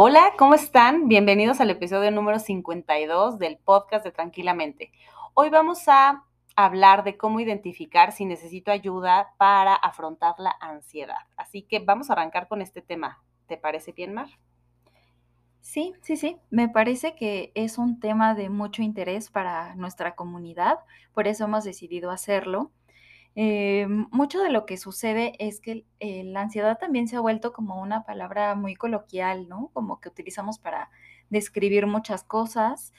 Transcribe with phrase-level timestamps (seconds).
[0.00, 1.08] Hola, ¿cómo están?
[1.08, 4.92] Bienvenidos al episodio número 52 del podcast de Tranquilamente.
[5.34, 6.24] Hoy vamos a
[6.54, 11.26] hablar de cómo identificar si necesito ayuda para afrontar la ansiedad.
[11.36, 13.24] Así que vamos a arrancar con este tema.
[13.48, 14.28] ¿Te parece bien, Mar?
[15.62, 16.36] Sí, sí, sí.
[16.48, 20.78] Me parece que es un tema de mucho interés para nuestra comunidad,
[21.12, 22.70] por eso hemos decidido hacerlo.
[23.36, 27.52] Eh, mucho de lo que sucede es que eh, la ansiedad también se ha vuelto
[27.52, 29.70] como una palabra muy coloquial, ¿no?
[29.74, 30.90] Como que utilizamos para
[31.30, 32.92] describir muchas cosas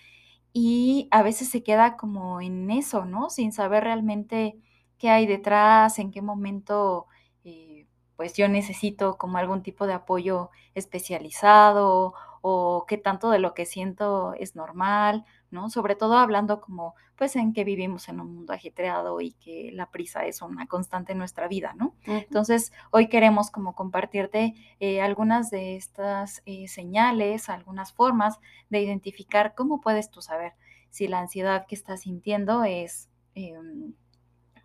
[0.53, 3.29] y a veces se queda como en eso, ¿no?
[3.29, 4.57] Sin saber realmente
[4.97, 7.07] qué hay detrás, en qué momento,
[7.43, 13.53] eh, pues yo necesito como algún tipo de apoyo especializado o qué tanto de lo
[13.53, 15.69] que siento es normal, ¿no?
[15.69, 19.89] Sobre todo hablando como, pues, en que vivimos en un mundo ajetreado y que la
[19.89, 21.95] prisa es una constante en nuestra vida, ¿no?
[22.05, 29.55] Entonces, hoy queremos como compartirte eh, algunas de estas eh, señales, algunas formas de identificar
[29.55, 30.53] cómo puedes tú saber
[30.89, 33.93] si la ansiedad que estás sintiendo es em,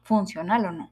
[0.02, 0.90] funcional o no.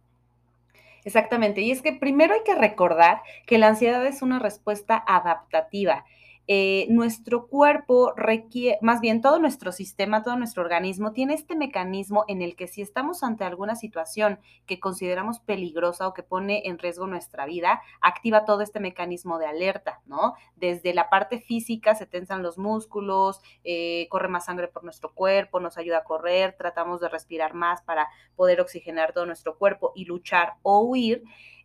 [1.05, 6.05] Exactamente, y es que primero hay que recordar que la ansiedad es una respuesta adaptativa
[6.55, 12.27] eh, nuestro cuerpo requiere, más bien todo nuestro sistema, todo nuestro organismo tiene este mecanismo
[12.29, 16.79] en el que si estamos ante alguna situación que consideramos peligrosa o que pone en
[16.79, 20.35] riesgo nuestra vida, activa todo este mecanismo de alerta, ¿no?
[20.55, 25.59] Desde la parte física se tensan los músculos, eh, corre más sangre por nuestro cuerpo,
[25.59, 30.05] nos ayuda a correr, tratamos de respirar más para poder oxigenar todo nuestro cuerpo y
[30.05, 31.23] luchar o huir.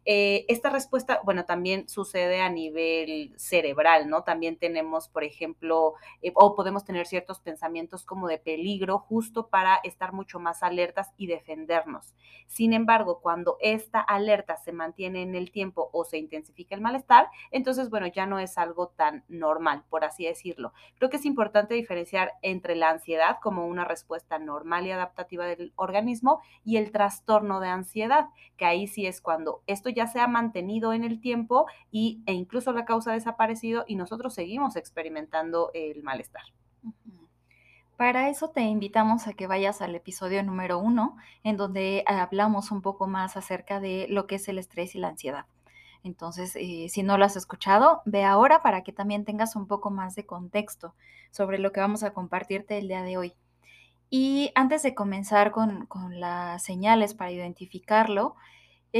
[0.09, 4.23] Eh, esta respuesta, bueno, también sucede a nivel cerebral, ¿no?
[4.23, 9.75] También tenemos, por ejemplo, eh, o podemos tener ciertos pensamientos como de peligro justo para
[9.83, 12.15] estar mucho más alertas y defendernos.
[12.45, 17.27] Sin embargo, cuando esta alerta se mantiene en el tiempo o se intensifica el malestar,
[17.51, 20.71] entonces, bueno, ya no es algo tan normal, por así decirlo.
[20.95, 25.73] Creo que es importante diferenciar entre la ansiedad como una respuesta normal y adaptativa del
[25.75, 30.27] organismo y el trastorno de ansiedad, que ahí sí es cuando esto ya se ha
[30.27, 35.71] mantenido en el tiempo y, e incluso la causa ha desaparecido y nosotros seguimos experimentando
[35.73, 36.43] el malestar.
[37.97, 42.83] Para eso te invitamos a que vayas al episodio número uno, en donde hablamos un
[42.83, 45.45] poco más acerca de lo que es el estrés y la ansiedad.
[46.03, 49.89] Entonces, eh, si no lo has escuchado, ve ahora para que también tengas un poco
[49.89, 50.93] más de contexto
[51.31, 53.33] sobre lo que vamos a compartirte el día de hoy.
[54.11, 58.35] Y antes de comenzar con, con las señales para identificarlo,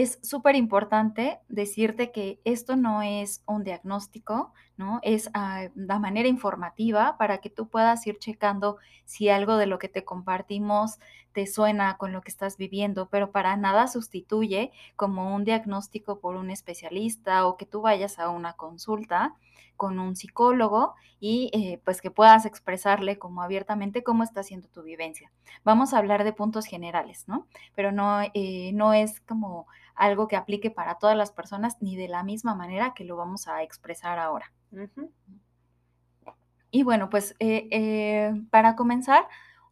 [0.02, 5.00] es súper importante decirte que esto no es un diagnóstico, ¿no?
[5.02, 9.80] Es ah, la manera informativa para que tú puedas ir checando si algo de lo
[9.80, 11.00] que te compartimos
[11.38, 16.36] te suena con lo que estás viviendo, pero para nada sustituye como un diagnóstico por
[16.36, 19.36] un especialista o que tú vayas a una consulta
[19.76, 24.82] con un psicólogo y eh, pues que puedas expresarle como abiertamente cómo está siendo tu
[24.82, 25.32] vivencia.
[25.64, 27.46] Vamos a hablar de puntos generales, ¿no?
[27.76, 32.08] Pero no, eh, no es como algo que aplique para todas las personas ni de
[32.08, 34.52] la misma manera que lo vamos a expresar ahora.
[36.72, 39.28] Y bueno, pues eh, para comenzar,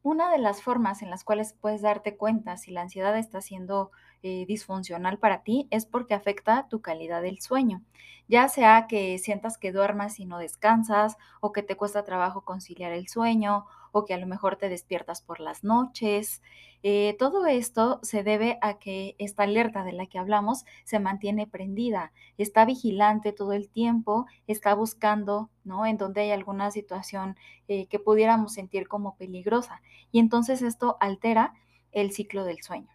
[0.06, 3.90] una de las formas en las cuales puedes darte cuenta si la ansiedad está siendo
[4.22, 7.82] eh, disfuncional para ti es porque afecta tu calidad del sueño,
[8.28, 12.92] ya sea que sientas que duermas y no descansas o que te cuesta trabajo conciliar
[12.92, 13.66] el sueño
[13.98, 16.42] o que a lo mejor te despiertas por las noches.
[16.84, 21.48] Eh, todo esto se debe a que esta alerta de la que hablamos se mantiene
[21.48, 25.86] prendida, está vigilante todo el tiempo, está buscando, ¿no?
[25.86, 27.38] En donde hay alguna situación
[27.70, 29.82] eh, que pudiéramos sentir como peligrosa.
[30.12, 31.54] Y entonces esto altera
[31.94, 32.90] el ciclo del sueño.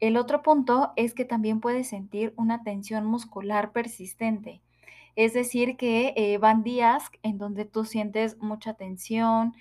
[0.00, 4.62] El otro punto es que también puedes sentir una tensión muscular persistente.
[5.18, 9.52] Es decir, que eh, van días en donde tú sientes mucha tensión,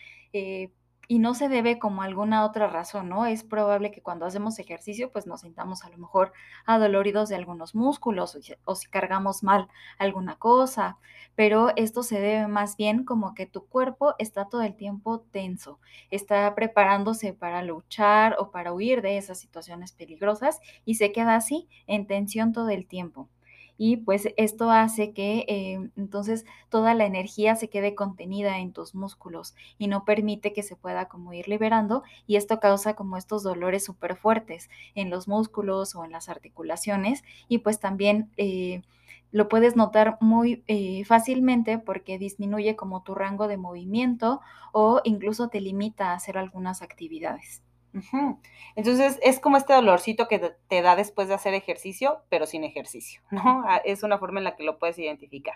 [1.08, 3.26] y no se debe como alguna otra razón, ¿no?
[3.26, 6.34] Es probable que cuando hacemos ejercicio, pues nos sintamos a lo mejor
[6.66, 10.98] adoloridos de algunos músculos o, si cargamos mal alguna cosa,
[11.36, 15.80] pero esto se debe más bien como que tu cuerpo está todo el tiempo tenso,
[16.12, 21.70] está preparándose para luchar o para huir de esas situaciones peligrosas y se queda así
[21.88, 23.30] en tensión todo el tiempo.
[23.78, 28.96] Y pues esto hace que eh, entonces toda la energía se quede contenida en tus
[28.96, 33.44] músculos y no permite que se pueda como ir liberando y esto causa como estos
[33.44, 38.82] dolores súper fuertes en los músculos o en las articulaciones y pues también eh,
[39.32, 44.42] lo puedes notar muy eh, fácilmente porque disminuye como tu rango de movimiento
[44.72, 47.62] o incluso te limita a hacer algunas actividades.
[48.76, 53.22] Entonces es como este dolorcito que te da después de hacer ejercicio, pero sin ejercicio,
[53.32, 53.64] ¿no?
[53.68, 55.56] Ah, es una forma en la que lo puedes identificar.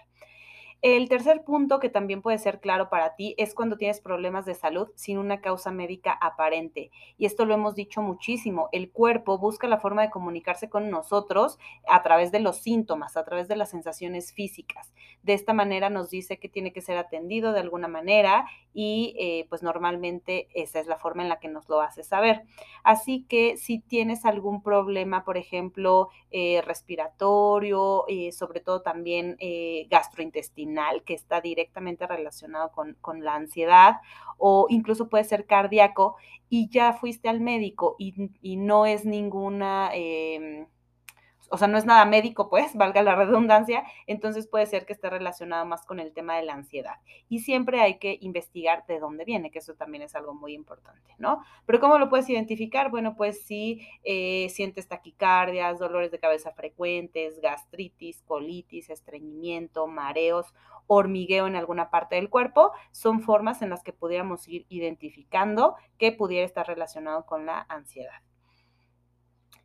[0.82, 4.56] El tercer punto que también puede ser claro para ti es cuando tienes problemas de
[4.56, 6.90] salud sin una causa médica aparente.
[7.20, 8.68] Y esto lo hemos dicho muchísimo.
[8.72, 13.24] El cuerpo busca la forma de comunicarse con nosotros a través de los síntomas, a
[13.24, 14.92] través de las sensaciones físicas.
[15.22, 19.46] De esta manera nos dice que tiene que ser atendido de alguna manera y eh,
[19.50, 22.42] pues normalmente esa es la forma en la que nos lo hace saber.
[22.84, 29.38] Así que si tienes algún problema, por ejemplo, eh, respiratorio, eh, sobre todo también
[29.90, 30.71] gastrointestinal,
[31.06, 34.02] que está directamente relacionado con, la ansiedad
[34.38, 36.16] o incluso puede ser cardíaco
[36.50, 38.14] y ya fuiste al médico y,
[38.58, 39.90] no es ninguna...
[39.94, 40.68] Em,
[41.52, 45.10] o sea, no es nada médico, pues, valga la redundancia, entonces puede ser que esté
[45.10, 46.96] relacionado más con el tema de la ansiedad.
[47.30, 51.14] Y siempre hay que investigar de dónde viene, que eso también es algo muy importante,
[51.18, 51.44] ¿no?
[51.66, 52.90] Pero ¿cómo lo puedes identificar?
[52.90, 60.54] Bueno, pues si eh, sientes taquicardias, dolores de cabeza frecuentes, gastritis, colitis, estreñimiento, mareos,
[60.88, 66.12] hormigueo en alguna parte del cuerpo, son formas en las que pudiéramos ir identificando que
[66.12, 68.22] pudiera estar relacionado con la ansiedad.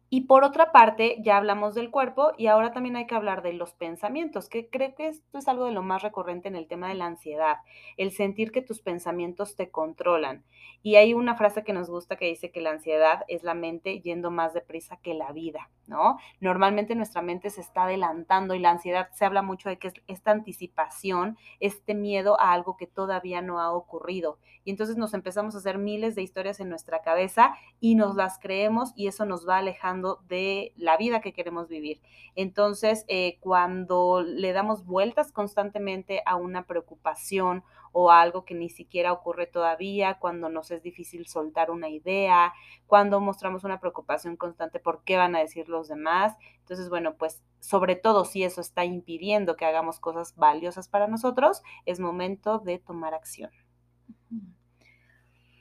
[0.09, 3.53] Y por otra parte, ya hablamos del cuerpo y ahora también hay que hablar de
[3.53, 6.89] los pensamientos, que creo que esto es algo de lo más recurrente en el tema
[6.89, 7.57] de la ansiedad,
[7.97, 10.45] el sentir que tus pensamientos te controlan.
[10.83, 14.01] Y hay una frase que nos gusta que dice que la ansiedad es la mente
[14.01, 16.19] yendo más deprisa que la vida, ¿no?
[16.41, 19.95] Normalmente nuestra mente se está adelantando y la ansiedad se habla mucho de que es
[20.07, 24.39] esta anticipación, este miedo a algo que todavía no ha ocurrido.
[24.63, 28.39] Y entonces nos empezamos a hacer miles de historias en nuestra cabeza y nos las
[28.39, 32.01] creemos y eso nos va alejando de la vida que queremos vivir.
[32.35, 39.13] Entonces, eh, cuando le damos vueltas constantemente a una preocupación o algo que ni siquiera
[39.13, 42.53] ocurre todavía, cuando nos es difícil soltar una idea,
[42.87, 46.37] cuando mostramos una preocupación constante por qué van a decir los demás.
[46.59, 51.63] Entonces, bueno, pues sobre todo si eso está impidiendo que hagamos cosas valiosas para nosotros,
[51.87, 53.51] es momento de tomar acción.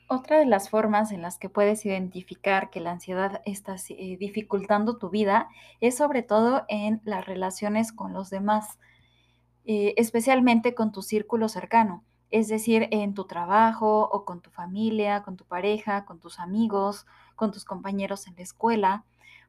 [0.08, 4.98] Otra de las formas en las que puedes identificar que la ansiedad está eh, dificultando
[4.98, 5.48] tu vida
[5.80, 8.78] es sobre todo en las relaciones con los demás,
[9.64, 15.22] eh, especialmente con tu círculo cercano es decir, en tu trabajo o con tu familia,
[15.22, 17.06] con tu pareja, con tus amigos,
[17.36, 19.04] con tus compañeros en la escuela,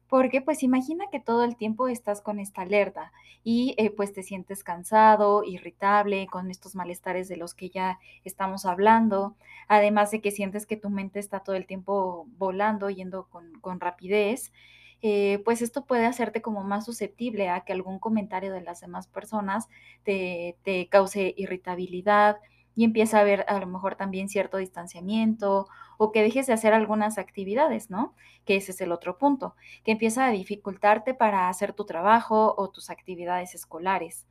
[0.08, 3.12] porque pues imagina que todo el tiempo estás con esta alerta
[3.44, 8.64] y eh, pues te sientes cansado, irritable, con estos malestares de los que ya estamos
[8.64, 9.36] hablando,
[9.68, 14.52] además de que sientes que tu mente está todo el tiempo volando, yendo con, rapidez.
[15.00, 19.06] Eh, pues esto puede hacerte como más susceptible a que algún comentario de las demás
[19.06, 19.68] personas
[20.02, 22.38] te, te cause irritabilidad,
[22.78, 25.66] y empieza a haber a lo mejor también cierto distanciamiento
[25.96, 28.14] o que dejes de hacer algunas actividades, ¿no?
[28.44, 32.70] Que ese es el otro punto, que empieza a dificultarte para hacer tu trabajo o
[32.70, 34.26] tus actividades escolares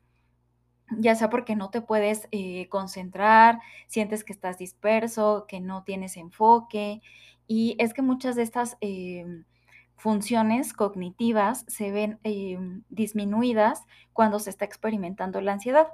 [0.98, 6.16] ya sea porque no te puedes eh, concentrar, sientes que estás disperso, que no tienes
[6.16, 7.02] enfoque.
[7.46, 9.44] Y es que muchas de estas em,
[9.96, 15.88] funciones cognitivas se ven em, disminuidas cuando se está experimentando la ansiedad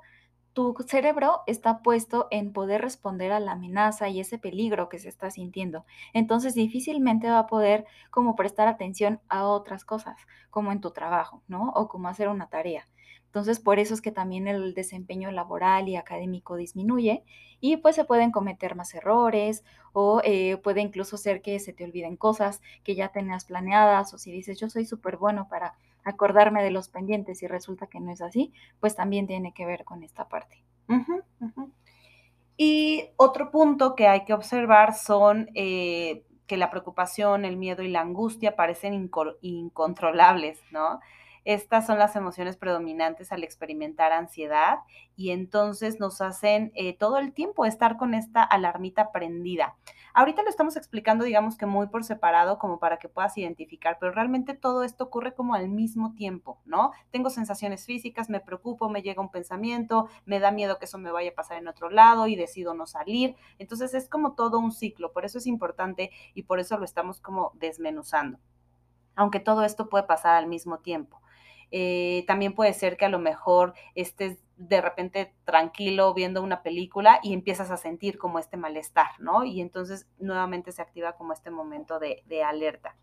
[0.55, 5.09] tu cerebro está puesto en poder responder a la amenaza y ese peligro que se
[5.09, 5.85] está sintiendo.
[6.13, 10.17] Entonces difícilmente va a poder como prestar atención a otras cosas,
[10.51, 11.71] como en tu trabajo, ¿no?
[11.75, 12.87] O como hacer una tarea.
[13.35, 17.25] Entonces, por eso es que también el desempeño laboral y académico disminuye
[17.61, 21.83] y pues se pueden cometer más errores o eh, puede incluso ser que se te
[21.83, 26.63] olviden cosas que ya tenías planeadas o si dices yo soy súper bueno para acordarme
[26.63, 30.03] de los pendientes y resulta que no es así, pues también tiene que ver con
[30.03, 30.63] esta parte.
[32.57, 37.89] Y otro punto que hay que observar son eh, que la preocupación, el miedo y
[37.89, 41.01] la angustia parecen incontrolables, ¿no?
[41.45, 44.79] Estas son las emociones predominantes al experimentar ansiedad
[45.15, 49.77] y entonces nos hacen eh, todo el tiempo estar con esta alarmita prendida.
[50.17, 54.13] Ahorita lo estamos explicando, digamos que muy por separado, como para que puedas identificar, pero
[54.13, 56.93] realmente todo esto ocurre como al mismo tiempo, ¿no?
[57.11, 61.11] Tengo sensaciones físicas, me preocupo, me llega un pensamiento, me da miedo que eso me
[61.11, 63.35] vaya a pasar en otro lado y decido no salir.
[63.59, 67.21] Entonces es como todo un ciclo, por eso es importante y por eso lo estamos
[67.21, 68.39] como desmenuzando.
[69.17, 71.21] Aunque todo esto puede pasar al mismo tiempo.
[71.77, 77.19] Eh, también puede ser que a lo mejor estés de repente tranquilo viendo una película
[77.21, 79.43] y empiezas a sentir como este malestar, ¿no?
[79.43, 82.95] Y entonces nuevamente se activa como este momento de, alerta.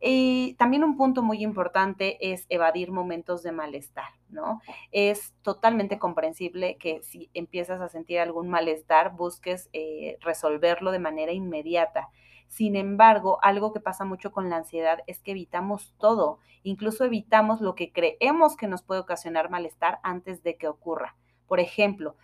[0.00, 4.60] Y también un punto muy importante es evadir momentos de malestar, ¿no?
[4.92, 11.32] Es totalmente comprensible que si empiezas a sentir algún malestar, busques eh, resolverlo de manera
[11.32, 12.10] inmediata.
[12.48, 17.60] Sin embargo, algo que pasa mucho con la ansiedad es que evitamos todo, incluso evitamos
[17.60, 21.16] lo que creemos que nos puede ocasionar malestar antes de que ocurra.
[21.46, 22.16] Por ejemplo,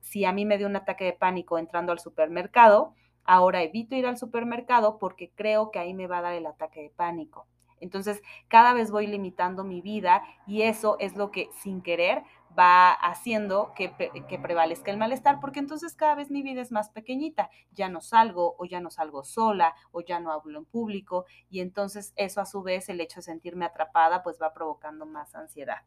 [0.00, 4.06] si a mí me dio un ataque de pánico entrando al supermercado, Ahora evito ir
[4.06, 7.46] al supermercado porque creo que ahí me va a dar el ataque de pánico.
[7.80, 12.22] Entonces, cada vez voy limitando mi vida y eso es lo que sin querer
[12.58, 13.88] va haciendo que,
[14.38, 18.56] prevalezca el malestar, porque entonces cada vez mi vida es más pequeñita, ya no salgo
[18.58, 22.46] o ya no salgo sola o ya no hablo en público y entonces eso a
[22.46, 25.82] su vez, el hecho de sentirme atrapada, pues va provocando más ansiedad.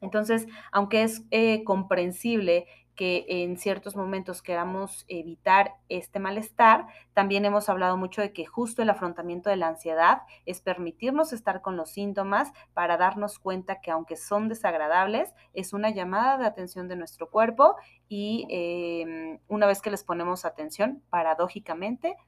[0.00, 2.66] Entonces, aunque es eh, comprensible
[3.00, 8.82] que en ciertos momentos queramos evitar este malestar, también hemos hablado mucho de que justo
[8.82, 13.90] el afrontamiento de la ansiedad es permitirnos estar con los síntomas para darnos cuenta que
[13.90, 17.76] aunque son desagradables, es una llamada de atención de nuestro cuerpo
[18.06, 22.18] y em, una vez que les ponemos atención, paradójicamente,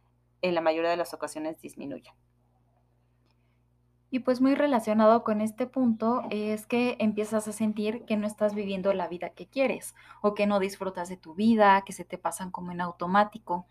[0.40, 2.14] en la mayoría de las ocasiones disminuyen.
[4.12, 8.54] Y pues muy relacionado con este punto es que empiezas a sentir que no estás
[8.54, 12.18] viviendo la vida que quieres o que no disfrutas de tu vida, que se te
[12.18, 13.64] pasan como en automático,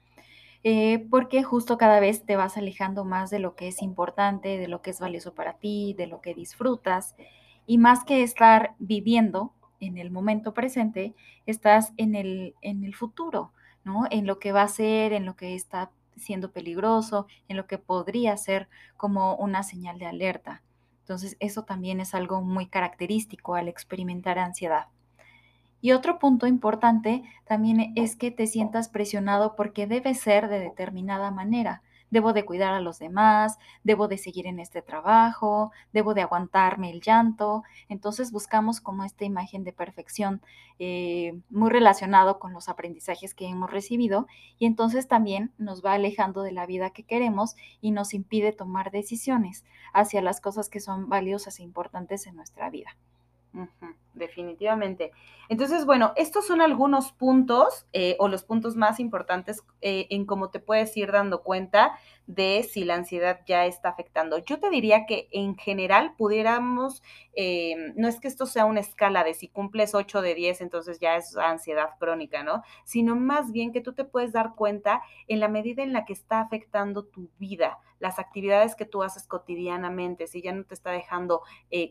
[0.64, 4.68] eh, porque justo cada vez te vas alejando más de lo que es importante, de
[4.68, 7.14] lo que es valioso para ti, de lo que disfrutas,
[7.68, 11.14] y más que estar viviendo en el momento presente,
[11.46, 13.52] estás en el, en el futuro,
[13.84, 14.06] ¿no?
[14.10, 17.78] En lo que va a ser, en lo que está siendo peligroso, en lo que
[17.78, 20.62] podría ser como una señal de alerta.
[21.02, 24.88] Entonces, eso también es algo muy característico al experimentar ansiedad.
[25.82, 31.32] Y otro punto importante también es que te sientas presionado porque debe ser de determinada
[31.32, 36.22] manera debo de cuidar a los demás, debo de seguir en este trabajo, debo de
[36.22, 37.64] aguantarme el llanto.
[37.90, 40.42] Entonces buscamos como esta imagen de perfección
[40.78, 44.28] eh, muy relacionado con los aprendizajes que hemos recibido
[44.60, 48.92] y entonces también nos va alejando de la vida que queremos y nos impide tomar
[48.92, 52.96] decisiones hacia las cosas que son valiosas e importantes en nuestra vida
[54.14, 55.12] definitivamente.
[55.50, 60.50] Entonces, bueno, estos son algunos puntos eh, o los puntos más importantes eh, en cómo
[60.50, 64.38] te puedes ir dando cuenta de si la ansiedad ya está afectando.
[64.38, 67.04] Yo te diría que en general pudiéramos,
[67.34, 71.00] eh, no es que esto sea una escala de si cumples 8 de 10, entonces
[71.00, 72.64] ya es ansiedad crónica, ¿no?
[72.86, 76.14] Sino más bien que tú te puedes dar cuenta en la medida en la que
[76.14, 80.92] está afectando tu vida, las actividades que tú haces cotidianamente, si ya no te está
[80.92, 81.44] dejando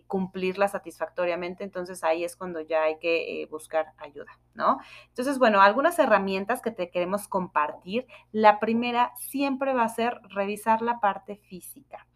[0.09, 4.79] cumplirla satisfactoriamente, entonces ahí es cuando ya hay que eh, buscar ayuda, ¿no?
[5.09, 8.07] Entonces, bueno, algunas herramientas que te queremos compartir.
[8.33, 12.07] La primera siempre va a ser revisar la parte física.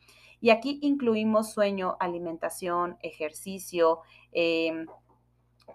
[0.40, 4.00] Y aquí incluimos sueño, alimentación, ejercicio,
[4.32, 4.86] eh,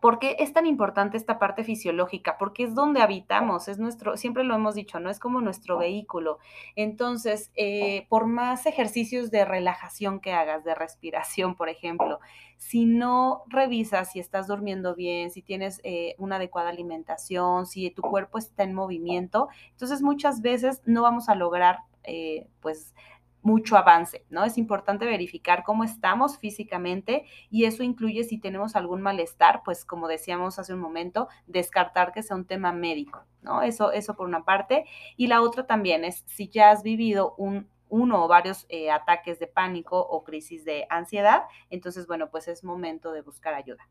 [0.01, 2.38] ¿Por qué es tan importante esta parte fisiológica?
[2.38, 5.10] Porque es donde habitamos, es nuestro, siempre lo hemos dicho, ¿no?
[5.10, 6.39] Es como nuestro vehículo.
[6.75, 12.19] Entonces, eh, por más ejercicios de relajación que hagas, de respiración, por ejemplo,
[12.55, 18.01] si no revisas si estás durmiendo bien, si tienes eh, una adecuada alimentación, si tu
[18.01, 22.93] cuerpo está en movimiento, entonces muchas veces no vamos a lograr, eh, pues,
[23.41, 24.43] mucho avance, ¿no?
[24.43, 30.08] Es importante verificar cómo estamos físicamente y eso incluye si tenemos algún malestar, pues como
[30.08, 33.62] decíamos hace un momento, descartar que sea un tema médico, ¿no?
[33.62, 34.86] Eso, eso por una parte.
[35.15, 39.39] Y la otra también es si ya has vivido un, uno o varios eh, ataques
[39.39, 43.88] de pánico o crisis de ansiedad, entonces, bueno, pues es momento de buscar ayuda.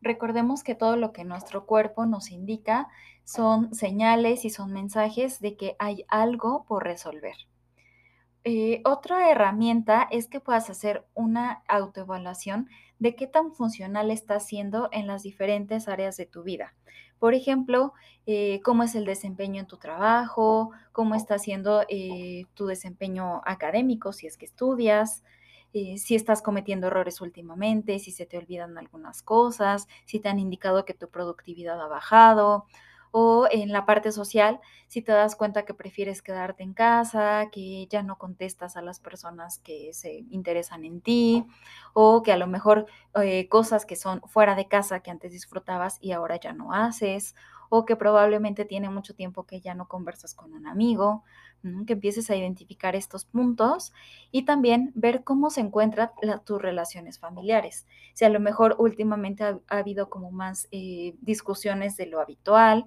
[0.00, 2.88] Recordemos que todo lo que nuestro cuerpo nos indica
[3.24, 7.36] son señales y son mensajes de que hay algo por resolver.
[8.44, 12.68] Eh, otra herramienta es que puedas hacer una autoevaluación
[12.98, 16.74] de qué tan funcional está siendo en las diferentes áreas de tu vida.
[17.20, 17.92] Por ejemplo,
[18.26, 24.12] eh, cómo es el desempeño en tu trabajo, cómo está siendo eh, tu desempeño académico
[24.12, 25.22] si es que estudias,
[25.72, 30.84] si estás cometiendo errores últimamente, si se te olvidan algunas cosas, si te han indicado
[30.84, 32.66] que tu productividad ha bajado
[33.12, 37.86] o en la parte social, si te das cuenta que prefieres quedarte en casa, que
[37.88, 41.46] ya no contestas a las personas que se interesan en ti,
[41.92, 42.86] o que a lo mejor
[43.22, 47.34] eh, cosas que son fuera de casa que antes disfrutabas y ahora ya no haces,
[47.68, 51.22] o que probablemente tiene mucho tiempo que ya no conversas con un amigo,
[51.86, 53.92] que empieces a identificar estos puntos
[54.32, 56.10] y también ver cómo se encuentran
[56.44, 57.86] tus relaciones familiares.
[58.14, 62.84] Si a lo mejor últimamente ha, habido como más eh, discusiones de lo habitual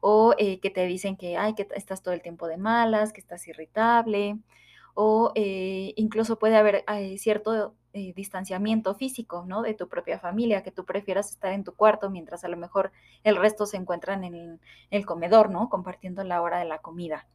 [0.00, 3.20] o eh, que te dicen que, ay, que estás todo el tiempo de malas, que
[3.20, 4.38] estás irritable
[4.94, 6.84] o eh, incluso puede haber
[7.18, 7.74] cierto
[8.14, 9.62] distanciamiento físico, ¿no?
[9.62, 12.92] De tu propia familia, que tú prefieras estar en tu cuarto mientras a lo mejor
[13.24, 15.70] el resto se encuentran en el comedor, ¿no?
[15.70, 17.26] Compartiendo la hora de la comida.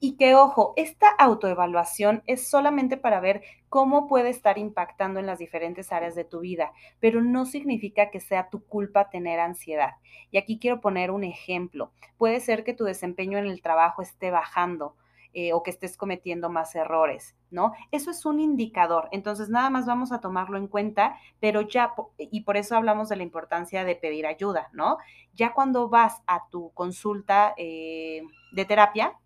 [0.00, 5.38] Y que, ojo, esta autoevaluación es solamente para ver cómo puede estar impactando en las
[5.38, 9.94] diferentes áreas de tu vida, pero no significa que sea tu culpa tener ansiedad.
[10.30, 11.90] Y aquí quiero poner un ejemplo.
[12.16, 14.94] Puede ser que tu desempeño en el trabajo esté bajando.
[15.34, 17.72] Eh, o que estés cometiendo más errores, ¿no?
[17.92, 19.10] Eso es un indicador.
[19.12, 23.16] Entonces, nada más vamos a tomarlo en cuenta, pero ya, y por eso hablamos de
[23.16, 24.96] la importancia de pedir ayuda, ¿no?
[25.34, 29.18] Ya cuando vas a tu consulta eh, de terapia,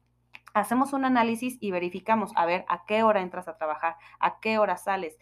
[0.54, 4.58] hacemos un análisis y verificamos, a ver, a qué hora entras a trabajar, a qué
[4.58, 5.18] hora sales,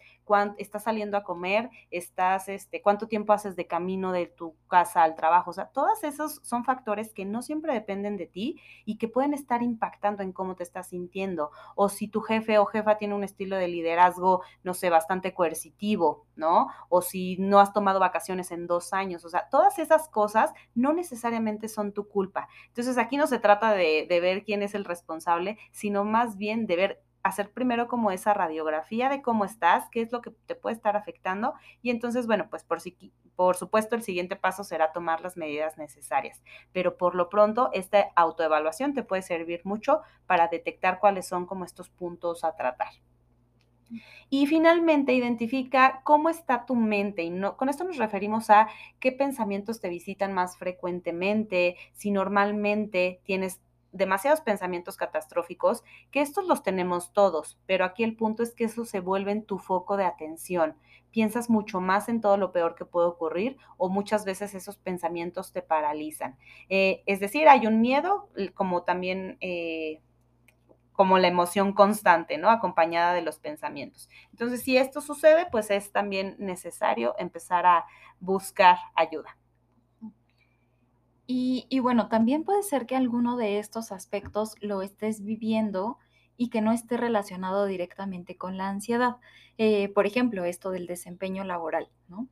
[0.57, 5.15] estás saliendo a comer, estás, este, cuánto tiempo haces de camino de tu casa al
[5.15, 5.51] trabajo.
[5.51, 9.33] O sea, todos esos son factores que no siempre dependen de ti y que pueden
[9.33, 11.51] estar impactando en cómo te estás sintiendo.
[11.75, 16.25] O si tu jefe o jefa tiene un estilo de liderazgo, no sé, bastante coercitivo,
[16.35, 16.67] ¿no?
[16.89, 19.25] O si no has tomado vacaciones en dos años.
[19.25, 22.47] O sea, todas esas cosas no necesariamente son tu culpa.
[22.67, 26.67] Entonces, aquí no se trata de, de ver quién es el responsable, sino más bien
[26.67, 30.55] de ver hacer primero como esa radiografía de cómo estás, qué es lo que te
[30.55, 32.79] puede estar afectando y entonces, bueno, pues por,
[33.35, 38.11] por supuesto el siguiente paso será tomar las medidas necesarias, pero por lo pronto esta
[38.15, 42.93] autoevaluación te puede servir mucho para detectar cuáles son como estos puntos a tratar.
[44.29, 47.23] Y finalmente identifica cómo está tu mente.
[47.23, 53.19] Y no, con esto nos referimos a qué pensamientos te visitan más frecuentemente, si normalmente
[53.25, 53.59] tienes
[53.91, 58.85] demasiados pensamientos catastróficos, que estos los tenemos todos, pero aquí el punto es que eso
[58.85, 60.75] se vuelve en tu foco de atención.
[61.11, 65.51] Piensas mucho más en todo lo peor que puede ocurrir o muchas veces esos pensamientos
[65.51, 66.37] te paralizan.
[66.69, 69.37] Eh, es decir, hay un miedo como también...
[69.41, 70.01] Eh,
[70.93, 72.51] como la emoción constante, ¿no?
[72.51, 74.07] Acompañada de los pensamientos.
[74.29, 77.85] Entonces, si esto sucede, pues es también necesario empezar a
[78.19, 79.35] buscar ayuda.
[81.33, 85.97] Y, bueno, también puede ser que alguno de estos aspectos lo estés viviendo
[86.35, 89.15] y que no esté relacionado directamente con la ansiedad.
[89.57, 92.27] Eh, por ejemplo, esto del desempeño laboral, ¿no?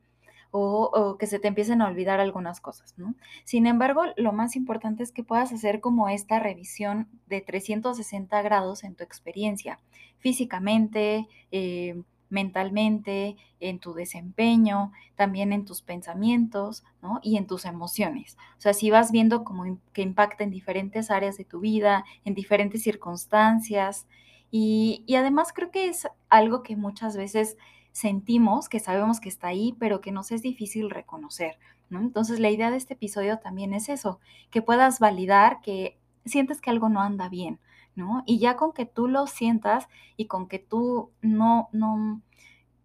[0.50, 3.14] O, que se te empiecen a olvidar algunas cosas, ¿no?
[3.44, 8.84] Sin embargo, lo más importante es que puedas hacer como esta revisión de 360 grados
[8.84, 9.80] en tu experiencia,
[10.18, 17.20] físicamente, eh, mentalmente, en tu desempeño, también en tus pensamientos, ¿no?
[17.22, 18.38] Y en tus emociones.
[18.56, 22.34] O sea, si vas viendo cómo que impacta en diferentes áreas de tu vida, en
[22.34, 24.06] diferentes circunstancias.
[24.50, 27.56] Y, y además creo que es algo que muchas veces
[27.92, 32.00] sentimos, que sabemos que está ahí, pero que nos es difícil reconocer, ¿no?
[32.00, 36.70] Entonces la idea de este episodio también es eso, que puedas validar que sientes que
[36.70, 37.58] algo no anda bien,
[37.94, 38.22] ¿no?
[38.26, 42.22] Y ya con que tú lo sientas y con que tú no, no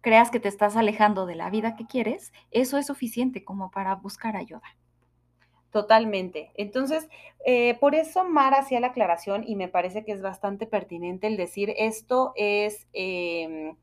[0.00, 3.94] creas que te estás alejando de la vida que quieres, eso es suficiente como para
[3.96, 4.76] buscar ayuda.
[5.70, 6.52] Totalmente.
[6.54, 7.08] Entonces,
[7.44, 11.36] eh, por eso Mara hacía la aclaración y me parece que es bastante pertinente el
[11.36, 12.86] decir esto es...
[12.92, 13.76] Em,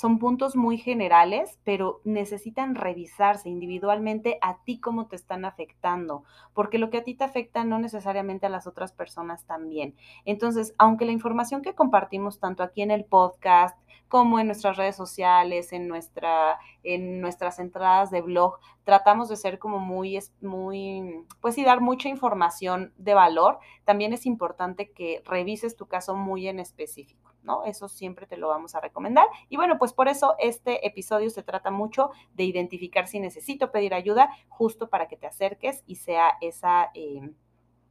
[0.00, 6.78] son puntos muy generales, pero necesitan revisarse individualmente a ti cómo te están afectando, porque
[6.78, 9.94] lo que a ti te afecta no necesariamente a las otras personas también.
[10.24, 14.96] Entonces, aunque la información que compartimos tanto aquí en el podcast como en nuestras redes
[14.96, 21.58] sociales, en, nuestra, en nuestras entradas de blog, tratamos de ser como muy, muy, pues
[21.58, 26.58] y dar mucha información de valor, también es importante que revises tu caso muy en
[26.58, 27.34] específico.
[27.42, 27.64] ¿No?
[27.64, 29.26] Eso siempre te lo vamos a recomendar.
[29.48, 33.94] Y bueno, pues por eso este episodio se trata mucho de identificar si necesito pedir
[33.94, 37.30] ayuda, justo para que te acerques y sea esa eh,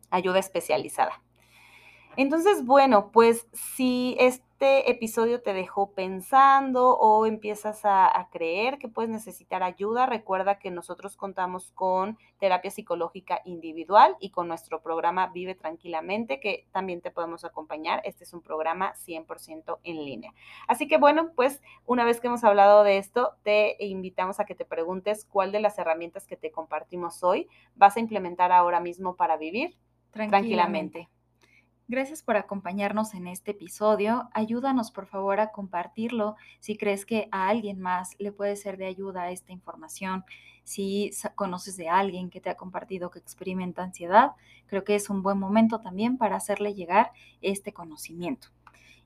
[0.09, 1.21] ayuda especializada.
[2.17, 9.09] Entonces, bueno, pues si este episodio te dejó pensando o empiezas a, creer que puedes
[9.09, 15.55] necesitar ayuda, recuerda que nosotros contamos con terapia psicológica individual y con nuestro programa Vive
[15.55, 18.01] Tranquilamente, que también te podemos acompañar.
[18.03, 20.33] Este es un programa 100% en línea.
[20.67, 24.55] Así que bueno, pues una vez que hemos hablado de esto, te invitamos a que
[24.55, 29.15] te preguntes cuál de las herramientas que te compartimos hoy vas a implementar ahora mismo
[29.15, 29.77] para vivir
[30.11, 31.07] tranquilamente.
[31.91, 34.29] Gracias por acompañarnos en este episodio.
[34.35, 38.85] Ayúdanos por favor a compartirlo si crees que a alguien más le puede ser de
[38.85, 40.23] ayuda esta información.
[40.63, 44.33] Si conoces de alguien que te ha compartido que experimenta ansiedad,
[44.67, 48.49] creo que es un buen momento también para hacerle llegar este conocimiento.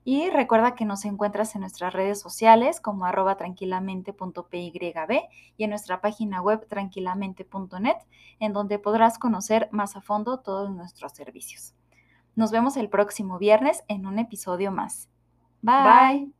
[0.04, 5.22] Y recuerda que nos encuentras en nuestras redes sociales como arroba tranquilamente.pyb
[5.56, 7.96] y en nuestra página web tranquilamente.net,
[8.40, 11.74] en donde podrás conocer más a fondo todos nuestros servicios.
[12.36, 15.08] Nos vemos el próximo viernes en un episodio más.
[15.62, 16.32] Bye.